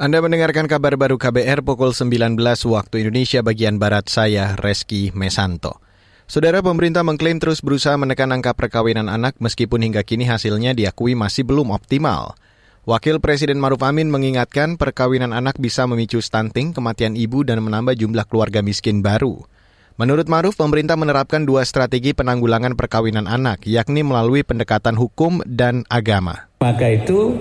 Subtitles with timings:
[0.00, 2.40] Anda mendengarkan kabar baru KBR pukul 19
[2.72, 5.76] waktu Indonesia bagian Barat saya, Reski Mesanto.
[6.24, 11.44] Saudara pemerintah mengklaim terus berusaha menekan angka perkawinan anak meskipun hingga kini hasilnya diakui masih
[11.44, 12.32] belum optimal.
[12.88, 18.24] Wakil Presiden Maruf Amin mengingatkan perkawinan anak bisa memicu stunting, kematian ibu, dan menambah jumlah
[18.24, 19.44] keluarga miskin baru.
[20.00, 26.48] Menurut Maruf, pemerintah menerapkan dua strategi penanggulangan perkawinan anak, yakni melalui pendekatan hukum dan agama.
[26.64, 27.36] Maka itu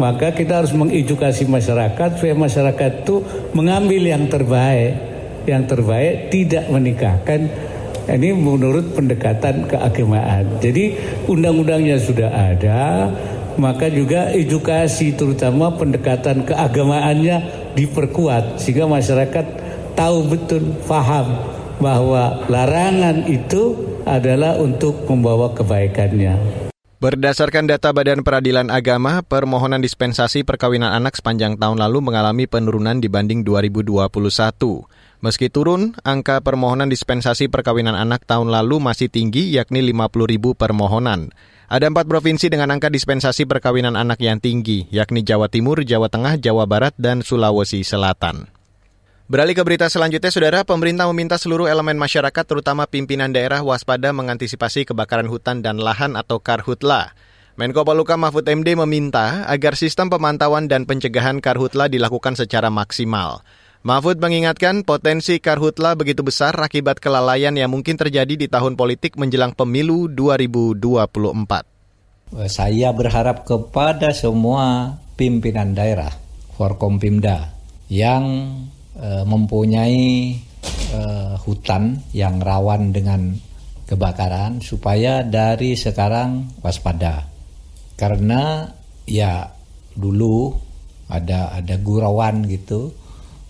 [0.00, 3.20] maka kita harus mengedukasi masyarakat supaya masyarakat itu
[3.52, 4.96] mengambil yang terbaik.
[5.44, 7.40] Yang terbaik tidak menikahkan
[8.08, 10.56] ini menurut pendekatan keagamaan.
[10.64, 10.96] Jadi
[11.28, 13.12] undang-undangnya sudah ada,
[13.60, 17.36] maka juga edukasi terutama pendekatan keagamaannya
[17.76, 19.46] diperkuat sehingga masyarakat
[19.94, 21.40] tahu betul, paham
[21.80, 26.59] bahwa larangan itu adalah untuk membawa kebaikannya.
[27.00, 33.40] Berdasarkan data Badan Peradilan Agama, permohonan dispensasi perkawinan anak sepanjang tahun lalu mengalami penurunan dibanding
[33.40, 34.04] 2021.
[35.24, 41.32] Meski turun, angka permohonan dispensasi perkawinan anak tahun lalu masih tinggi yakni 50 ribu permohonan.
[41.72, 46.36] Ada empat provinsi dengan angka dispensasi perkawinan anak yang tinggi, yakni Jawa Timur, Jawa Tengah,
[46.36, 48.59] Jawa Barat, dan Sulawesi Selatan.
[49.30, 54.90] Beralih ke berita selanjutnya, Saudara, pemerintah meminta seluruh elemen masyarakat, terutama pimpinan daerah, waspada mengantisipasi
[54.90, 57.14] kebakaran hutan dan lahan atau karhutla.
[57.54, 63.46] Menko Poluka Mahfud MD meminta agar sistem pemantauan dan pencegahan karhutla dilakukan secara maksimal.
[63.86, 69.54] Mahfud mengingatkan potensi karhutla begitu besar akibat kelalaian yang mungkin terjadi di tahun politik menjelang
[69.54, 72.34] pemilu 2024.
[72.50, 76.10] Saya berharap kepada semua pimpinan daerah,
[76.58, 77.54] Forkompimda,
[77.86, 78.26] yang
[79.00, 80.36] Eh, mempunyai
[80.92, 83.32] uh, hutan yang rawan dengan
[83.88, 87.24] kebakaran supaya dari sekarang waspada.
[87.96, 88.68] Karena
[89.08, 89.48] ya
[89.96, 90.52] dulu
[91.08, 92.92] ada ada gurauan gitu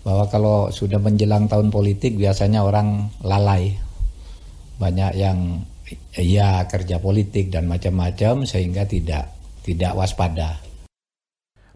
[0.06, 3.75] bahwa kalau sudah menjelang tahun politik biasanya orang lalai.
[4.78, 5.67] Banyak yang
[6.15, 9.34] ya kerja politik dan macam-macam sehingga tidak
[9.66, 10.69] tidak waspada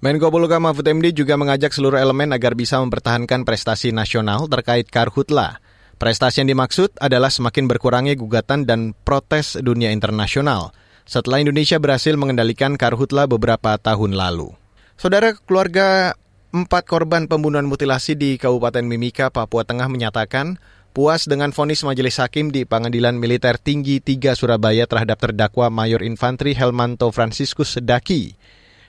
[0.05, 5.65] Menko Polhukam Mahfud MD juga mengajak seluruh elemen agar bisa mempertahankan prestasi nasional terkait karhutla.
[5.97, 10.77] Prestasi yang dimaksud adalah semakin berkurangnya gugatan dan protes dunia internasional
[11.09, 14.53] setelah Indonesia berhasil mengendalikan karhutla beberapa tahun lalu.
[15.01, 16.13] Saudara keluarga
[16.53, 20.61] empat korban pembunuhan mutilasi di Kabupaten Mimika, Papua Tengah menyatakan
[20.93, 26.53] puas dengan vonis majelis hakim di Pengadilan Militer Tinggi 3 Surabaya terhadap terdakwa Mayor Infantri
[26.53, 28.37] Helmanto Franciscus Sedaki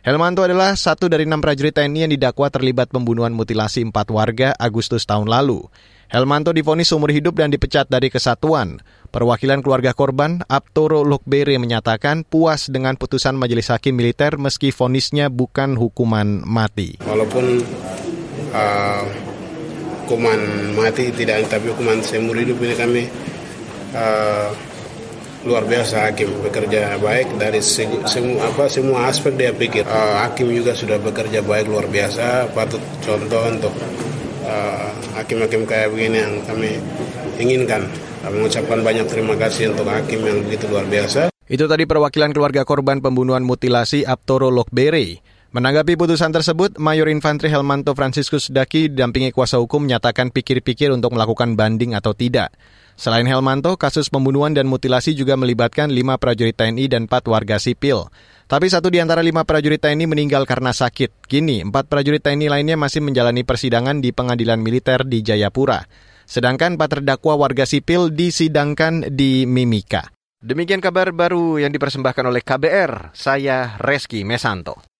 [0.05, 5.01] Helmanto adalah satu dari enam prajurit TNI yang didakwa terlibat pembunuhan mutilasi empat warga Agustus
[5.09, 5.66] tahun lalu.
[6.13, 8.85] Helmanto difonis umur hidup dan dipecat dari kesatuan.
[9.09, 15.73] Perwakilan keluarga korban, Aptoro Lokbere menyatakan puas dengan putusan majelis hakim militer meski vonisnya bukan
[15.73, 17.01] hukuman mati.
[17.01, 17.65] Walaupun
[18.53, 19.03] uh,
[20.05, 20.39] hukuman
[20.77, 23.03] mati tidak, tapi hukuman seumur hidup ini kami
[23.97, 24.53] uh,
[25.45, 26.29] luar biasa hakim.
[26.41, 29.85] Bekerja baik dari semua apa semua aspek dia pikir.
[29.85, 32.50] Uh, hakim juga sudah bekerja baik luar biasa.
[32.51, 33.73] Patut contoh untuk
[34.44, 34.89] uh,
[35.22, 36.81] hakim-hakim uh, kayak begini yang kami
[37.38, 37.85] inginkan.
[38.25, 41.29] Kami mengucapkan banyak terima kasih untuk hakim yang begitu luar biasa.
[41.45, 47.95] Itu tadi perwakilan keluarga korban pembunuhan mutilasi Aptoro Lokbere Menanggapi putusan tersebut, Mayor Infantri Helmanto
[47.95, 52.51] Franciscus Daki didampingi kuasa hukum menyatakan pikir-pikir untuk melakukan banding atau tidak.
[52.99, 58.11] Selain Helmanto, kasus pembunuhan dan mutilasi juga melibatkan lima prajurit TNI dan empat warga sipil.
[58.51, 61.23] Tapi satu di antara lima prajurit TNI meninggal karena sakit.
[61.23, 65.88] Kini, empat prajurit TNI lainnya masih menjalani persidangan di pengadilan militer di Jayapura.
[66.27, 70.11] Sedangkan empat terdakwa warga sipil disidangkan di Mimika.
[70.44, 73.15] Demikian kabar baru yang dipersembahkan oleh KBR.
[73.15, 74.94] Saya Reski Mesanto.